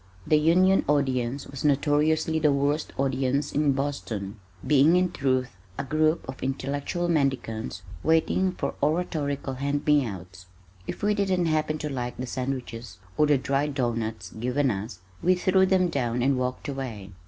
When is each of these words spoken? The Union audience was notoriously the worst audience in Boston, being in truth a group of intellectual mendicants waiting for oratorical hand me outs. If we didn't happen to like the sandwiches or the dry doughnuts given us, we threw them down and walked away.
The 0.25 0.39
Union 0.39 0.83
audience 0.87 1.45
was 1.45 1.63
notoriously 1.63 2.39
the 2.39 2.51
worst 2.51 2.91
audience 2.97 3.51
in 3.51 3.73
Boston, 3.73 4.39
being 4.65 4.95
in 4.95 5.11
truth 5.11 5.51
a 5.77 5.83
group 5.83 6.27
of 6.27 6.41
intellectual 6.41 7.07
mendicants 7.07 7.83
waiting 8.01 8.53
for 8.53 8.73
oratorical 8.81 9.53
hand 9.53 9.85
me 9.85 10.03
outs. 10.03 10.47
If 10.87 11.03
we 11.03 11.13
didn't 11.13 11.45
happen 11.45 11.77
to 11.77 11.87
like 11.89 12.17
the 12.17 12.25
sandwiches 12.25 12.97
or 13.15 13.27
the 13.27 13.37
dry 13.37 13.67
doughnuts 13.67 14.31
given 14.31 14.71
us, 14.71 15.01
we 15.21 15.35
threw 15.35 15.67
them 15.67 15.89
down 15.89 16.23
and 16.23 16.35
walked 16.35 16.67
away. 16.67 17.11